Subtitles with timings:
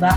[0.00, 0.16] は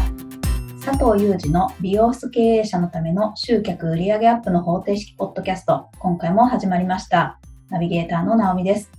[0.81, 7.37] 佐藤裕二の美容室経営者のための集客売上アップの方程式ポッドキャスト今回も始まりました。
[7.69, 8.89] ナビゲーターの直美です。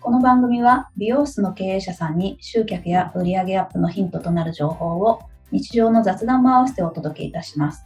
[0.00, 5.20] この番組は美容室の経営者さんに集客や売上アップのヒントとなる情報を
[5.52, 7.84] 日常の雑談も合わせてお届けいたします。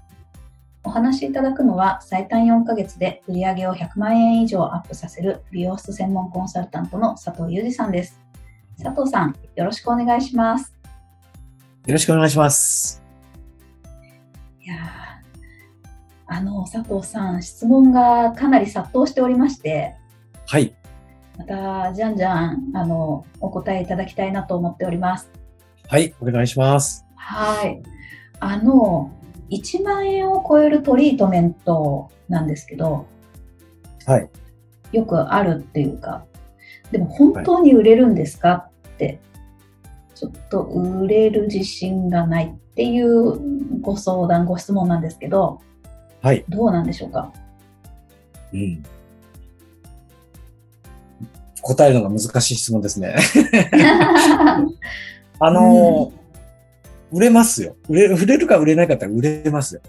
[0.82, 8.18] お話しいただくのは最短4ヶ月で売上を100万円以上アップさせる美容室専門コンサルタントの佐藤裕二さんです。
[8.82, 10.74] 佐藤さんよろしくお願いします。
[11.86, 13.02] よろしくお願いします
[14.62, 14.76] いや
[16.26, 19.94] あの、佐藤さん、質問がかなり殺到しておりまして、
[20.46, 20.74] はい。
[21.38, 25.30] また、じゃんじゃん、あの、お答えいただきたいなと思っております。
[25.88, 27.04] はい、お願いします。
[27.14, 27.82] はい。
[28.40, 29.12] あの、
[29.50, 33.06] 1万円を超えるトリートメントなんですけど、
[34.06, 34.28] はい。
[34.92, 36.24] よくあるっていうか、
[36.90, 39.20] でも本当に売れるんですか、はい、って、
[40.14, 45.60] ちょっと売れる自信がないっていうご相談、ご質問なんですけど、
[46.22, 46.44] はい。
[46.48, 47.32] どうなんでしょうか？
[48.52, 48.82] うん。
[51.60, 53.16] 答えるのが難しい質問ですね。
[55.40, 56.12] あの、
[57.12, 57.76] うん、売れますよ。
[57.88, 59.80] 売れ売れるか売れないかって売れますよ。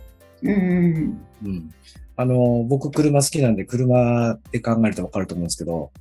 [0.43, 1.17] うん。
[1.43, 1.69] うん。
[2.17, 5.91] あの、僕車好きなんで車で考えるとわかると思うんですけど、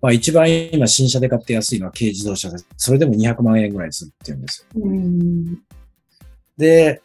[0.00, 4.82] まあ一番今新車で買って安いのは軽自動車で、それでも200万円ぐらいするっていうんですよ。
[4.82, 5.58] うん
[6.56, 7.02] で、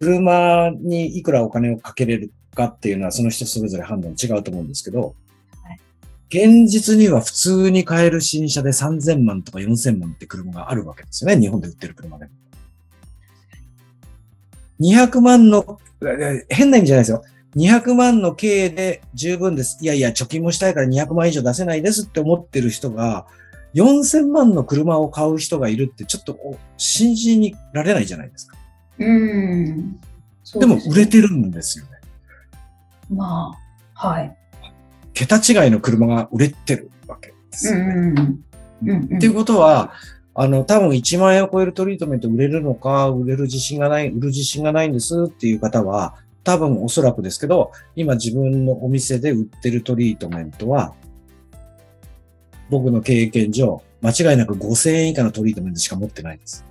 [0.00, 5.14] 車にいくらお金をかけれるかっていうのはその人それぞれ判断違うと思うんですけど、
[5.62, 5.80] はい、
[6.28, 11.40] 現実には普通に買える新車で3000万とか4000万って車があるわけですよね。
[11.40, 12.30] 日本で売ってる車でも。
[14.80, 15.78] 200万の、
[16.48, 17.22] 変な意味じゃないですよ。
[17.56, 19.78] 200万の経営で十分です。
[19.80, 23.26] いやいや、貯金もしたいから200万以上出せないですって思ってる人が、
[23.74, 26.36] 4000万の車を買う人がいるってちょっと
[26.76, 28.56] 信じにられないじゃないですか。
[28.98, 30.00] うん。
[30.58, 31.90] でも売れてるんですよね。
[33.10, 33.56] ま
[33.94, 34.36] あ、はい。
[35.14, 38.14] 桁違いの車が売れてるわけですよね。
[39.16, 39.92] っていうことは、
[40.34, 46.14] あの、多分1万円を超えるトリートメント売れるのか、売れる自信がない、売る自信がないんですっていう方は、
[46.44, 50.94] 多分おそらくですけど、今自分のお店で売ってるトリートメントは、
[52.70, 56.64] 僕の経験上、間違いなく5000円以下のトリートメントしか持ってないです。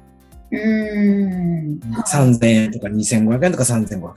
[0.52, 1.80] うん。
[1.80, 4.16] 3000円とか2500円とか3500円とか。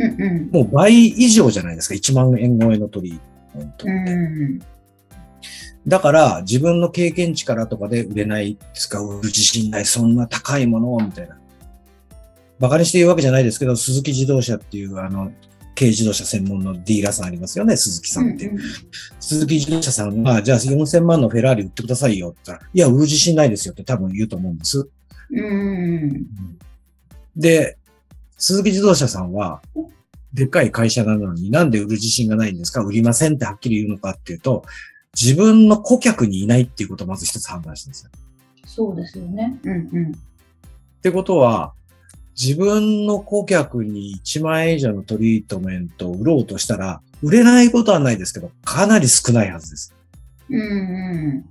[0.00, 4.12] うんうん、もう倍以上じゃないですか、1万円超えのトリートメントって。
[4.12, 4.78] うん
[5.88, 11.37] だから、自分の経験値からとかで売れない使う自信ない、そんな高いものを、みたいな。
[12.60, 15.32] 馬鹿にして言うわけじゃないですけど、鈴木自動車っていう、あの、
[15.74, 18.50] 軽自動車専門のディーラーさんありますよね、鈴木さんっていう。
[18.50, 18.64] うんうん、
[19.20, 24.88] 鈴木自動車さんが、じゃあ4000万のフェラーリ売ってくださいよって言ったら、いや、売る自信ないですよって多分言うと思うんです。
[25.30, 26.26] うん。
[27.36, 27.78] で、
[28.36, 29.62] 鈴木自動車さんは、
[30.32, 34.64] でっかい会社なのになんで売る自信がないんですか売りませんってはっきり言うのかっていうと、
[35.20, 38.10] 自分の顧客にいないっていうことをまず一つ判断してるんですよ。
[38.66, 39.58] そうですよね。
[39.62, 40.12] うんうん。
[40.12, 40.14] っ
[41.02, 41.72] てことは、
[42.40, 49.92] 自分の顧客に1万円以上のトリートメントを売ろうとしたら、売れないことはないですけど、かなり少ないはずです。
[50.48, 51.44] うんうん。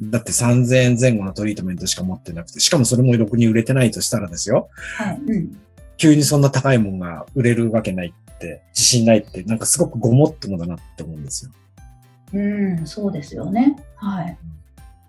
[0.00, 4.70] うん、だって3000円前後のトリートメントしか持ってなくて、しかもそれもろくに売れてないとしたらですよ。
[4.96, 5.20] はい。
[5.24, 5.56] うん、
[5.98, 11.52] 急にそんな高いもんが売れるわけないって、自信ないって、なんかすごくごもっともだなって思うんですよ。
[12.32, 12.40] う
[12.82, 13.76] ん、そうですよね。
[13.94, 14.36] はい。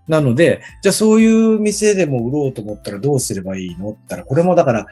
[0.07, 4.87] なので、じゃあそういう店でも売ろうと思ったらどうすればいいのって言ったら、これもだから、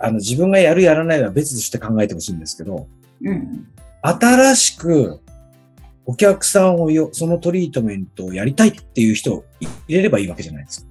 [0.00, 2.86] あの自分がやるやらないは別として考えてほしいんですけど、
[3.24, 3.66] うん、
[4.02, 5.20] 新しく
[6.06, 9.44] お客さんをよ、そのトリートメントをやりたいっていう人を
[9.88, 10.88] 入れればいいわけじゃないですか。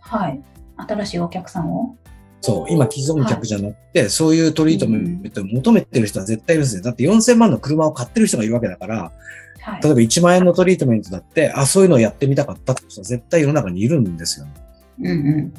[0.00, 0.42] はい。
[0.76, 1.96] 新しいお客さんを？
[2.40, 6.82] そう、今既存客じゃなくて、はい、そういうトリートメントを求めてる人は絶対いるんですよ。
[6.82, 9.12] だって4000万の車を買ってる人がいるわけだから、
[9.60, 14.52] はい、例えば1万円のトリートメントだって、あ、そういうのをやってみたかったって人は絶対世の中にいるんですよね。
[15.00, 15.54] うんうん。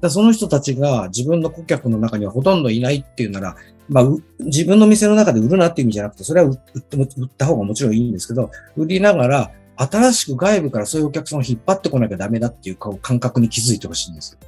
[0.00, 3.56] だその人たちが自分の顧客の中にはほとんどいないっていうなら、
[3.88, 4.04] まあ、
[4.40, 14.38] 自分の店の中で売るなっていう意味じゃなくて、それは売って売った方がもちろんいいんですけど、売りながら、新しく外部からそういうお客さんを引っ張ってこなきゃダメだっていう感覚に気づいてほしいんですよ。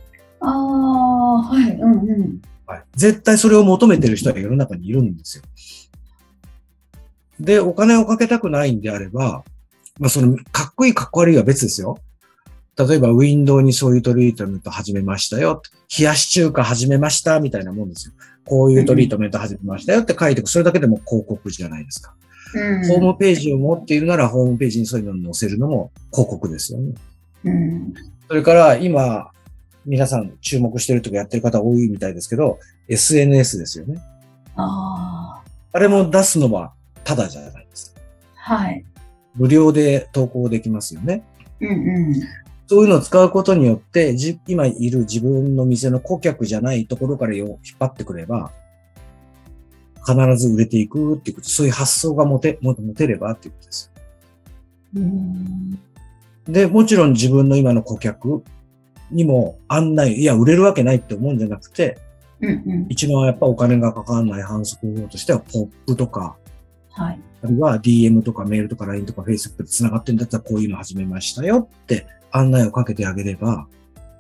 [0.41, 0.53] ああ、
[1.37, 2.43] はい、うんうん。
[2.67, 2.85] はい。
[2.95, 5.45] 絶対それを求めてる人は世の中にいるんですよ。
[7.41, 9.45] で、お金をかけたくないんであれば、
[9.99, 11.99] まあその、かっこいいかっこ悪いは別ですよ。
[12.77, 15.63] 例えば、ウィンドウにそういうトリートメント始めましたよ。
[15.99, 18.15] 冷やし中華始めました、みたいなもんですよ。
[18.45, 22.15] こういうトリートメント始めましたよって書いてそれだけでも広告じゃないですか。
[22.55, 26.95] うん、ホームページを持っているなら、ホームページにそういうのを載せるのも広告ですよね。
[27.45, 27.95] うん、
[28.29, 29.31] それから、今、
[29.89, 32.59] 皆さん注目してるとかやってる方多いみたいですけど、
[32.89, 33.99] SNS ですよね。
[34.55, 35.49] ああ。
[35.73, 36.75] あれも出すのは
[37.05, 38.01] ただじゃないですか。
[38.35, 38.85] はい。
[39.35, 41.25] 無料で投稿できますよね。
[41.61, 41.73] うんう
[42.11, 42.15] ん。
[42.67, 48.53] そういうのを使うことによって、じ今いる自分の店の顧客じゃないところから引っ張ってくれば、
[50.07, 53.91] 必ず売れていくっていうこと、そういう発想が持て、持てればっていうことです。
[54.95, 55.79] うん
[56.47, 58.43] で、もちろん自分の今の顧客
[59.11, 61.99] にも案内、いや、売れるわけないって思うんじゃなくて、
[62.41, 66.37] うんうん、一番やっぱお金がかかんない反則法としては、ポップとか、
[66.91, 67.21] はい。
[67.43, 73.69] あるいは DM とかメールとか LINE とか Facebook で繋がってるんだったらこういうの始めましたよって案内をかけてあげれば、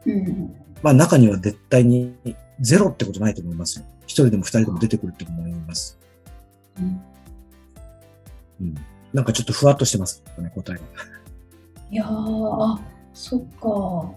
[0.06, 2.14] うん、まあ中には絶対に
[2.60, 3.86] ゼロってことないと思いますよ。
[4.06, 5.98] 一人でも二人でも出てくるって思います。
[6.78, 7.00] うん。
[8.60, 8.74] うん。
[9.12, 10.82] なんかちょっとふわっとしてますね、答えが。
[11.90, 12.80] いやー、あ、
[13.12, 14.10] そっか。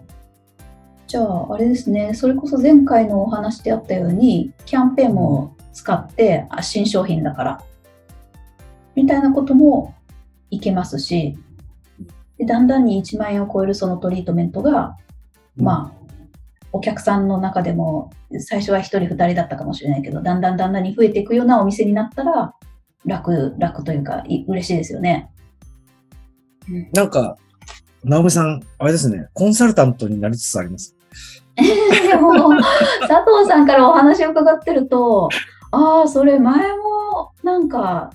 [1.12, 7.64] じゃあ、あれですね、それこそ前回のお話であったように、キャンペーンも使って、あ新商品だから、
[8.96, 9.94] みたいなことも
[10.52, 11.38] いけますし、
[12.38, 14.96] でだんだんに1万円を超えるそのトリートメントが、
[15.58, 16.16] うん、まあ、
[16.72, 22.56] お客さんの中でも最初は1人2人だったかもしれないけどだんだんだんだんに増えていくようなお店になったら
[23.06, 25.30] 楽楽というか嬉しいですよね。
[26.94, 27.36] なんか
[28.06, 30.96] 直美さんあれですねコンサルタントになりつつあります。
[31.56, 32.34] で も
[33.08, 35.30] 佐藤さんからお話を伺ってると
[35.72, 38.12] ああそれ前もなんか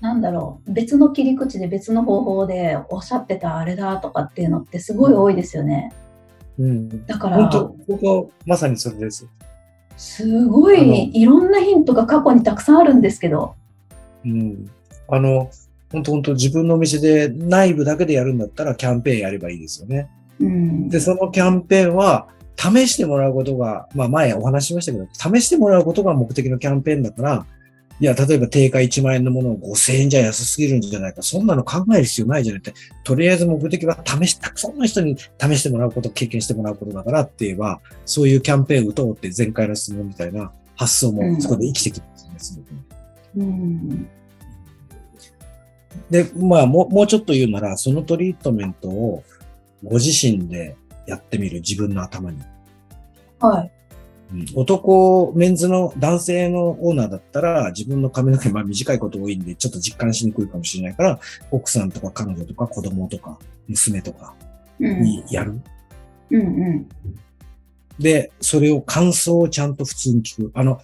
[0.00, 5.92] なんだろう別の切り口で別の方法でおっしゃってたあれだとかっていうのってすごい多いですよね。
[6.58, 9.26] うん、だから本当ここまさにそれです。
[9.96, 13.54] すごいいろんなヒントが過去にたくさんあるんですけど。
[14.24, 14.70] うん、
[15.08, 15.50] あの
[15.92, 20.08] 本当本当自分のお店で内部だけでやるんだったらキャンペーンやればいいですよね。
[20.40, 27.46] うん、でそのキャンペーンは試してもらうことが、まあ前お話ししましたけど、試してもらうことが目的のキャンペーンだから、
[28.00, 31.22] いや、例えば定価1万円のものを5000円じゃ安すぎるんじゃないか。
[31.22, 32.72] そんなの考える必要ないじゃないって。
[33.04, 42.64] とりあえず目的は試し、たくさんの人に試してもらうこと、経験してもらうことだからって言えば、そういうキャンペーン打とうって前回の質問みたいな発想もそこで生きてきてますね、
[43.36, 44.08] うん。
[46.08, 49.22] で、まあもう、もうちょっと言うなら、そのトリートメントを
[49.82, 52.38] ご自身でやってみる自分の頭に。
[53.38, 53.70] はい。
[54.54, 61.18] 男、メンズの男性のオーナーだったら、自分の髪の毛、まあ短いこと多いんで、ちょっと実感しにくいかもしれないから、
[61.50, 64.34] 奥さんとか彼女とか子供とか娘とか
[64.78, 65.60] にやる。
[66.30, 66.88] うん、うん、うん。
[67.98, 70.52] で、それを感想をちゃんと普通に聞く。
[70.54, 70.80] あの、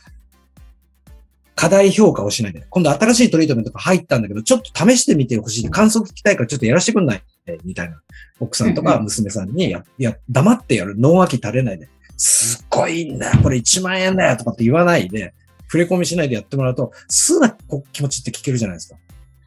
[1.57, 2.65] 課題評価をしないで。
[2.71, 5.71] 今度新しいトリートメントが入ったんだけど、ちょっと試してみてほしい。
[5.71, 7.23] 感想聞きたいからちょっとやらせてくんない？
[7.65, 8.01] みたいな。
[8.39, 10.95] 奥さんとか娘さんにや、いや、黙ってやる。
[10.99, 11.89] 脳脇垂れないで。
[12.19, 17.51] すっごいんだよ、これ1万円だよとかって言わないで、触れ込みしないでやってもらうと、すな
[17.93, 18.97] 気持ちって聞けるじゃないですか。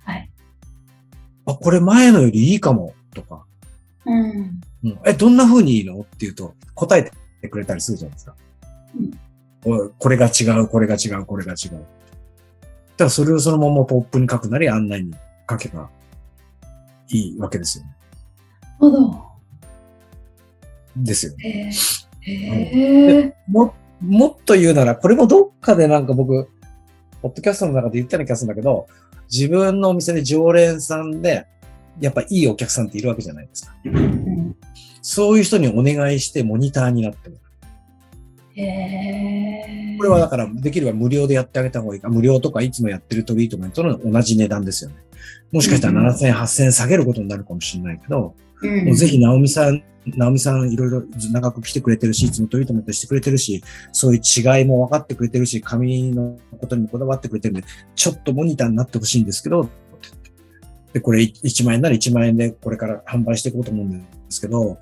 [0.04, 0.30] はい。
[1.46, 3.46] あ、これ前のよりいいかも、とか。
[4.06, 4.62] うん。
[4.84, 6.00] うん、え、どんな風にいいの？
[6.00, 7.12] って言うと、答え
[7.42, 8.36] てくれたりするじゃないですか。
[8.98, 9.20] うん、
[9.64, 11.72] これが違う、これが違う、これが違う。
[11.72, 15.14] だからそれをそのままポップに書くなり案内に
[15.50, 15.89] 書けば
[17.10, 17.92] いいわけですよね。
[18.80, 19.30] なるほど。
[20.98, 21.72] ですよね。
[22.22, 26.50] へももっと言うなら、これもどっかでなんか僕、
[27.22, 28.88] ポッドキャストの中で言ったような気がするんだけど、
[29.32, 31.48] 自分のお店で常連さんで、
[32.00, 33.75] やっぱいいお客さんっているわけじゃないですか。
[33.86, 34.56] うん、
[35.01, 37.49] そういう人にお願いしてモニターになってもらう。
[38.62, 42.10] へこれはだからできれば無料でやってあげた方がいいか。
[42.10, 44.96] 無料とかいつもやってるトリートメントの同じ値段ですよね。
[45.51, 59.70] もしかしたら7000円、8000円下げることになるかもしれないけど、うん、もうぜひ、直美さん直美さんいろいろ長く来てくれてるし、いつもトリートメントしてくれてるし、そういう違いも分かってくれてるし、髪のことにもこだわってくれてるんで、ちょっとモニターになってほしいんですけど、
[60.94, 64.78] で、これ1万円なら1万円でこれから販売していこうと思うんですけど、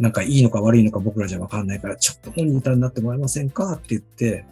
[0.00, 3.74] なんかいいのか悪いのか僕らじゃ分かんないから、ちょっとモニターになってもらえませんか？
[3.74, 4.46] って言って、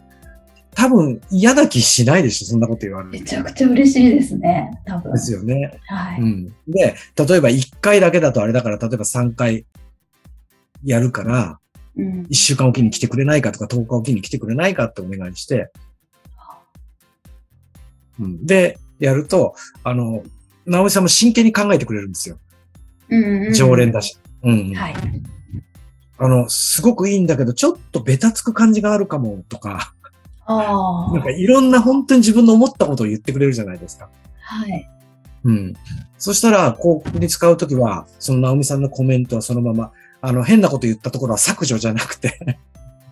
[0.75, 3.11] 多分嫌な気しないでしょ、そんなこと言われる。
[3.11, 5.11] めちゃくちゃ嬉しいですね、多分。
[5.11, 5.79] ですよね。
[5.87, 6.21] はい。
[6.21, 6.45] うん。
[6.67, 9.65] で、例えば1回だけだとあれだから、例えば3回
[10.83, 11.59] やるから、
[11.97, 15.71] うん、1週間おきに来てくれないかとか、10日おきに来てくれないかってお願いして、
[18.19, 20.23] うん、で、やると、あの、
[20.67, 22.37] 直美さんも真剣に考えてくれるんですよ。
[23.09, 24.19] うんうん、常連だし。
[24.43, 24.95] うん、はい。
[26.19, 29.93] あの、すごくいいんだけど、ちょっとベタつく感じがあるかもとか、
[30.45, 34.09] あなんかいろんな本当に自分の思ったことを言ってくれるじゃないですか。
[34.41, 34.89] はい。
[35.43, 35.73] うん。
[36.17, 42.37] そしたら、こうに使うときは、その直美さんのコメントはそのまま、あの、変なこと言ったところは削除じゃなくて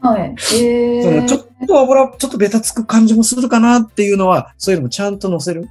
[0.02, 0.30] はい。
[0.30, 5.70] えー、そのちょっと油、ちょっとベタつく感じもするかなっていうのは、そういうのもちゃんと載せる？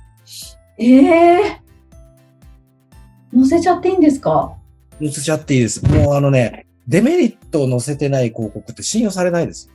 [0.78, 4.55] ええー、載せちゃっていいんですか？
[4.99, 5.85] 載せちゃっていいです。
[5.85, 9.71] もうあのね、デメリットを載せてない広告って信用されないです。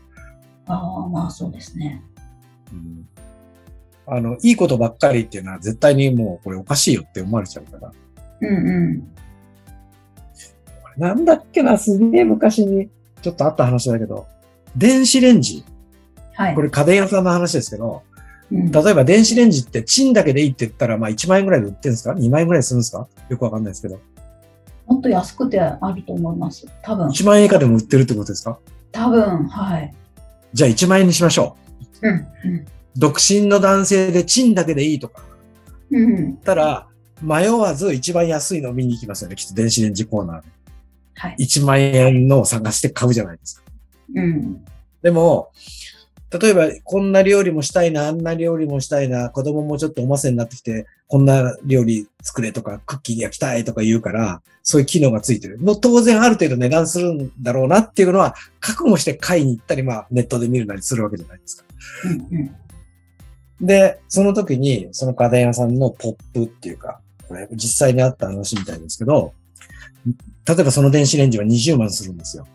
[0.68, 2.03] ああ、まあそうですね。
[2.72, 3.08] うん。
[4.08, 7.91] あの、いいことばっかりっていうのは絶対にもうこれおかしいよって思われちゃうから。
[8.41, 9.08] うんうん。
[10.98, 12.89] なんだっけな、すげえ昔に
[13.22, 14.27] ちょっとあった話だけど、
[14.75, 15.65] 電子レンジ。
[16.34, 16.56] はい。
[16.56, 18.03] これ家電屋さんの話ですけど、
[18.51, 23.08] うん、例えば電子レンジってチンだけでいいって言ったら、まあ1万円ぐらいで売ってるんですか ?2 万円ぐらいするんですか？
[23.30, 24.00] よくわかんないですけど。
[25.01, 26.67] と安くてあると思います。
[26.81, 27.08] 多分。
[27.10, 28.58] 1万円以下でも売ってるってことですか？
[28.91, 29.93] 多分、はい。
[30.53, 31.58] じゃあ1万円にしましょ
[32.01, 32.10] う。
[32.10, 32.15] うん。
[32.15, 32.17] う
[32.55, 32.65] ん、
[32.96, 35.24] 独身の男性でチンだけでいいとか。
[35.91, 36.38] うん。
[36.38, 36.88] たら、
[37.22, 39.36] 迷わず一番安いのを見に行きますよね。
[39.36, 40.48] きっと電子レンジコーナーで。
[41.15, 41.36] はい。
[41.39, 43.63] 1万円のを探して買うじゃないですか。
[44.15, 44.65] うん。
[45.01, 45.51] でも、
[46.39, 55.59] 例えば、こんな料理もしたいな、あんな料理もしたいな、子供もちょっとおませになってきて、こんな料理作れとか、クッキー焼きたいとか言うから、そういう機能がついてる。
[55.61, 61.65] の当然ある程度値段するんだろうなっていうのは、覚悟して買いに行ったり、まあ、ネットで見るなりするわけじゃないですか。
[62.05, 62.55] うんうん
[63.61, 69.33] で、その時に、その家電屋さんのポップっていうか、これ実際にあった話みたいですけど、
[70.47, 72.47] 例えばその電子レンジは20万するんですよ。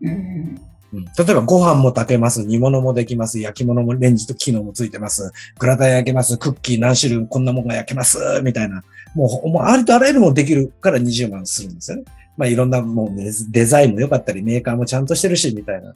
[0.00, 0.60] うん、
[0.92, 1.02] 例
[1.32, 8.82] えばご飯も炊けます、煮物もできます、焼き物もレンジと機能もついてます、グラタン焼けます、クッキー何種類こんなもんが焼けます、みたいな。
[9.14, 12.04] もう、もうありとあらゆるもできるから20万するんですよね。
[12.36, 15.94] まあいろんなもうデザインも良かったり、メーカーもちゃんとしてるし、みたいな。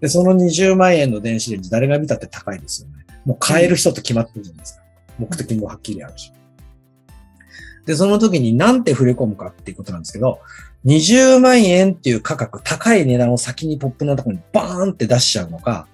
[0.00, 2.94] で、その20万円の電子レンジ、誰が見たって高いですよね。
[3.24, 4.82] もう買える人と決まってるじゃないですか。
[5.18, 6.32] 目的もはっきりあるし。
[7.86, 10.38] で、その時に何て触れ込むかっていうことなんですけど、
[10.84, 15.86] 20万円っていう価格、高い値段を先にポップのところにバーンって出しちゃうのか、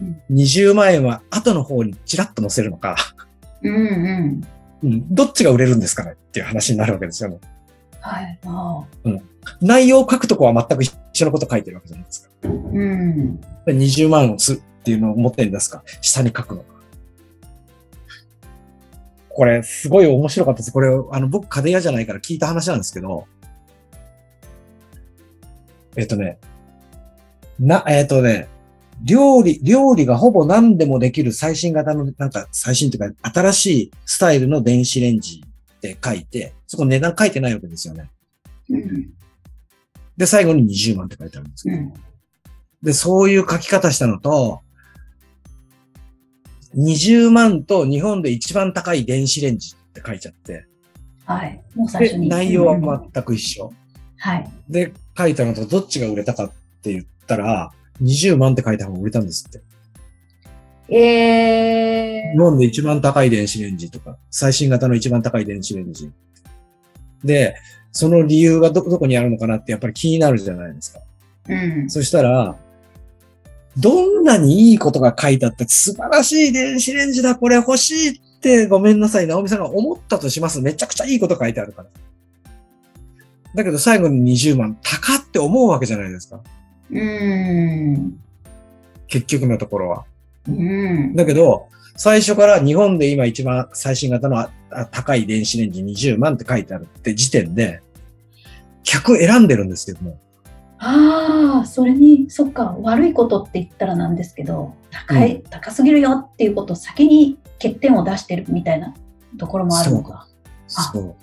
[0.00, 2.96] うん、20万円は後の方にチラッと載せるのか、
[3.62, 4.44] うんうん
[4.84, 7.38] うん、どっちが売れるんですかねっていう話になるわけですよね。
[8.00, 8.38] はい。
[8.44, 9.22] あうん、
[9.62, 12.30] 内容を書くとこは全く一緒のこと書いてるわけじゃないですか。
[12.42, 16.74] うん、20万をすっていうのを表に出すか、下に書くのか。
[19.30, 20.72] これ、すごい面白かったです。
[20.72, 23.26] これ、あの、僕、家電屋じゃないから聞いた話なんですけど、
[25.96, 26.38] えっとね、
[27.58, 28.48] な、えっとね、
[29.02, 35.44] 料理、料理がほぼ何でもできる最新型の、なんか最新というか新しいスタイルの電子レンジ
[35.76, 38.10] って書いて、そこ値段書いてないわけですよね。
[38.70, 39.10] うん、
[40.16, 41.92] で、最後に20万って書いてあるんですけど、うん、
[42.82, 44.60] で、そういう書き方したのと、
[46.76, 50.66] 20万と日本で一番高い電子レンジって書いちゃって、
[51.24, 51.62] はい。
[51.74, 52.28] もう最初に。
[52.28, 53.72] 内容は全く一緒。
[54.18, 54.50] はい。
[54.68, 56.50] で、書いたのとどっちが売れたかっ
[56.82, 59.62] て言ったら、20万って書いた方が売れたんですって。
[60.94, 62.32] えー。
[62.32, 66.10] 日本で一番高い電子レンジとか、最新型の一番高い電子レンジ。
[67.22, 67.56] で、
[67.92, 71.00] その理由がど、どこにあるのかなってやっぱり気になるじゃないですか。
[71.48, 71.90] うん。
[71.90, 72.56] そしたら、
[73.76, 80.60] どんなにいいことが書いてあって素晴らしい電子レンジだ、これ欲しいってごめんなさい、直美さんが思ったとします。
[80.60, 81.88] めちゃくちゃいいこと書いてあるから。
[83.54, 86.40] だけど最後に20万、高って思うわけじゃないですか。
[86.90, 88.18] うん。
[89.06, 90.04] 結局のところは。
[90.48, 91.14] うん。
[91.14, 94.48] だけど、最初から日本で今一番最新型の
[94.90, 97.80] 高い電子レンジ20万って書いてあるって時点で、
[98.82, 100.18] 客選んでるんですけども。
[100.78, 108.92] ああ、それに、そっか、悪いことって言ったらなんですけど、高い、うん、高すぎるよっていうことを先に欠点を出してるみたいな
[109.38, 110.26] ところもあるのか。
[110.66, 111.14] そう。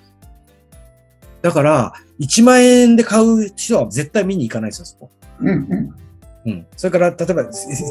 [1.42, 5.10] だから、1万円で買う人は絶対見に行かないですよ、そこ。
[5.40, 5.96] うんうん。
[6.44, 6.66] うん。
[6.76, 7.44] それから、例えば、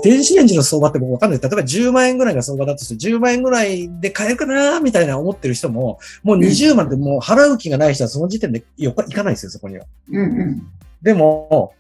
[0.02, 1.40] 電子レンジの相場って僕わかんない。
[1.40, 9.87] 例えば10万円ぐらいが相場だとして、10万円ぐらいで買えるかなみたいな思ってる人も、もう20万でもう払う気がない人はその時点で行かないですよ、そこには。
[10.11, 10.62] うんうん。
[11.02, 11.75] でも、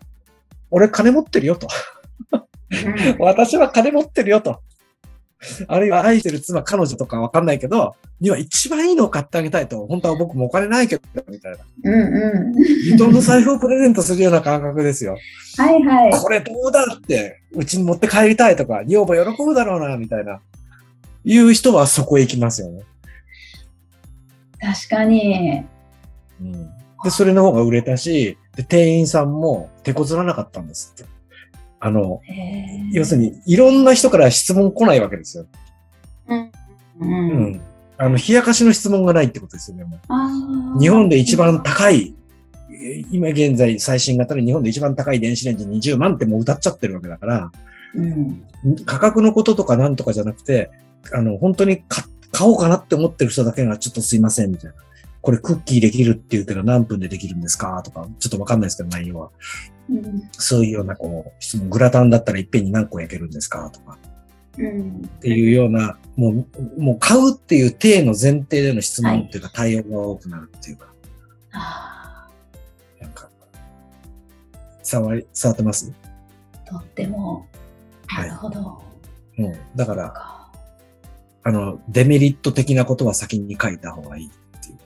[0.70, 1.66] 俺金持ってるよと。
[3.18, 4.60] 私は金持ってるよと。
[5.68, 9.86] あるいは愛してる妻、彼女とかわかんないけど、には一番いいのを買ってあげたいと。
[9.86, 11.58] 本当は僕もお金ないけど、みたいな。
[11.84, 12.94] うんうん。
[12.94, 15.16] 人の財布をプレゼントするような感覚ですよ。
[15.56, 16.12] はいはい。
[16.12, 20.40] これどうだって、うちに持って帰りたいとか、女房喜ぶだろうな、みたいな。
[21.24, 22.82] いう人はそこへ行きますよね。
[24.60, 25.64] 確かに。
[26.40, 26.52] うん。
[27.02, 31.19] で、それの方が売れたし、で店員さんも手こずらなかったんですって。
[31.80, 32.20] あの、
[32.92, 35.46] 要するに、いろんな人から質問来ないわけですよ。
[36.28, 36.52] うん。
[37.00, 37.04] う
[37.50, 37.60] ん。
[37.96, 39.86] あの、冷やかしの質問がないってことですよね。
[40.78, 42.14] 日本で一番高い
[43.10, 47.52] 今現在最新型で日本で一番高い電子レンジ20万ってもう歌っちゃってるわけだから、
[47.94, 48.44] うん、
[48.86, 50.70] 価格のこととかなんとかじゃなくて、
[51.12, 52.04] あの、本当に買
[52.48, 54.76] おうかなって思ってる人だけがちょっとすいませんみたいな。
[55.20, 59.30] これクッキーできるって言うけど何分でできるんですかとか、ちょっとわかんないですけど内容は。
[59.90, 63.98] うん、そういうようなこう質問、グラタンだったらいっぺんに何個焼けるんですかとか。
[64.58, 70.92] うん、っていうような、もう、もう買うっていう体の前提での質問っていうか、対応が多くなるっていうか。
[71.50, 72.28] は
[72.98, 73.28] い、なんか、
[74.88, 75.92] 伝わり、伝わってます？
[76.68, 77.46] とっても、
[78.16, 78.60] なるほど。
[78.60, 78.80] は
[79.38, 79.54] い、うん。
[79.76, 80.50] だから、
[81.42, 84.30] あの、デメリット的なことは先に書いた方がいいっ
[84.60, 84.78] ていう。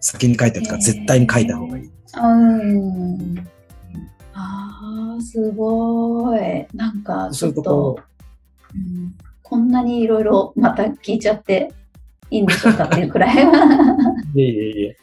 [0.00, 1.90] 先に書いたとか、絶対に書いた方がいい。
[2.14, 3.48] うん。
[5.16, 6.66] ああ、すごい。
[6.74, 7.98] なんか、ちょっと、
[8.74, 11.72] うん、こんなにいろいろまた聞いちゃって
[12.30, 13.36] いいんでしょうかっていうくらい。
[14.34, 14.96] いえいえいえ。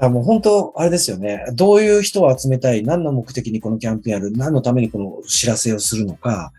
[0.00, 1.44] あもう本当、あれですよね。
[1.54, 2.84] どういう人を集めたい？
[2.84, 4.32] 何の目的にこのキャンペーンやる？
[4.32, 6.52] 何のためにこの知らせをするのか、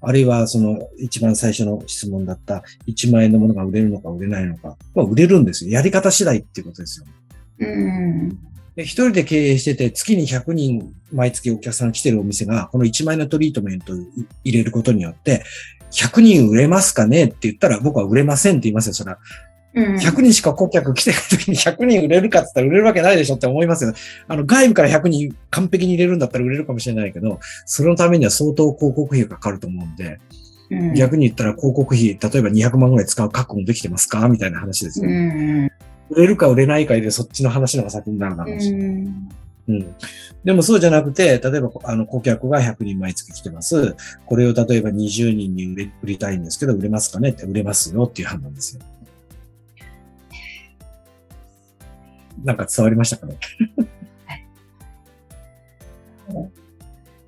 [0.00, 4.76] あるいはその一番最初の質問だった1万円のものが売れるのか売れないのか。
[4.94, 5.72] まあ売れるんですよ。
[5.72, 7.06] やり方次第っていうことですよ。
[7.58, 8.38] うん。
[8.76, 13.96] で一人で経営してて月に100人毎月お客さん来てるお店がこの1万円のトリートメントを
[14.42, 15.44] 入れることによって
[15.92, 18.94] 100人売れますかねって言ったら僕は売れませんって言いますよ。
[18.94, 19.18] それは。
[19.76, 23.92] 100人しか顧客来てない時に100人売れるかって言ったら売れるわけないでしょって思いますよ。
[24.28, 30.20] あの、外部から100人完璧に入れるんだったら売れるかもしれないけど、そのためには相当広告費がかかると思うんで、
[30.70, 34.28] うん、逆に言ったら広告費、例えば200万ぐらい使う確保できてますか？
[34.28, 38.70] みたいな話ですよ、ね、うん、売れるか売れないかでそっちの話の方が先になるだろうし。
[38.70, 39.28] うん
[39.66, 39.94] うん。
[40.44, 43.96] でもそうじゃなくて、例えば、あの、顧客が100人毎月来てます。
[44.26, 47.30] これを例えば20人に売れ売りたいんですけど、売れますかね？
[47.30, 48.82] って売れますよっていう判断ですよ。
[52.44, 53.38] なんか伝わりましたかね？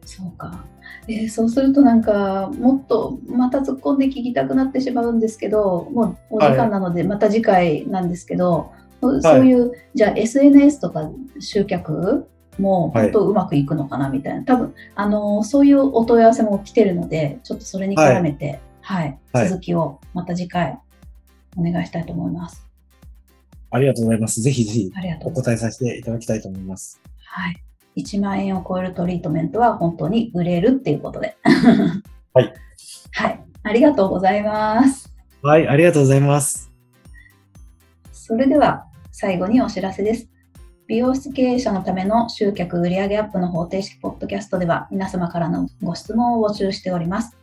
[0.05, 0.62] そうか。
[1.09, 12.27] えー、そうするとなんかもっとまた突っ込んで聞きたくなってしまうんですけどもうお時間なのでまた次回なんですけど、はい、そういう、じゃあ SNS とか集客
[12.59, 20.79] も本当うまくいくのかなみたいな、多分あのそういうお問い合わせも来てるのでちょっとそれに絡めて、はい、はい、続きをまた次回
[21.57, 22.66] お願いしたいと思います。
[23.71, 24.40] ありがとうございます。
[24.40, 24.92] ぜひぜひ
[25.23, 27.01] お答えさせていただきたいと思います。
[27.25, 27.66] はい。
[27.97, 31.37] 1万円を超えるトリートメントは本当に売れるっていうことで。
[32.35, 32.55] はい。
[33.13, 33.45] はい。
[33.63, 35.11] ありがとうございます。
[35.43, 36.73] はい、ありがとうございます。
[38.13, 40.29] それでは最後にお知らせです。
[40.89, 47.37] 美容室経営者のための集客売上アップの方程式ポッドキャストでは皆様からのご質問を募集しております。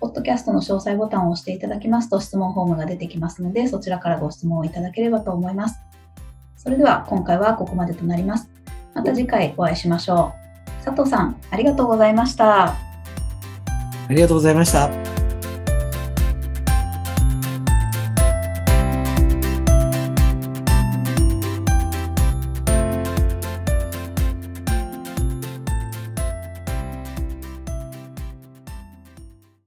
[0.00, 5.80] ポッドキャストの詳細ボタンを押していただきますと質問フォームが出てきますので、そちらからご質問をいただければと思います。
[6.56, 8.50] それでは今回はここまでとなります。
[8.98, 10.34] また次回お会いしましょ
[10.82, 10.84] う。
[10.84, 12.70] 佐藤さん、ありがとうございました。
[12.70, 12.76] あ
[14.10, 15.07] りがとうございました。